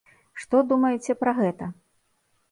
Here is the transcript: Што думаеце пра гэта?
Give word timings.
Што 0.43 0.61
думаеце 0.69 1.15
пра 1.19 1.31
гэта? 1.41 1.67